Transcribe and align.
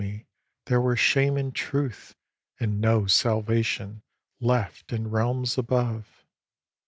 there 0.65 0.81
were 0.81 0.95
shame 0.95 1.37
in 1.37 1.51
truth 1.51 2.15
And 2.59 2.81
no 2.81 3.05
salvation 3.05 4.01
left 4.39 4.91
in 4.91 5.11
realms 5.11 5.59
above. 5.59 6.25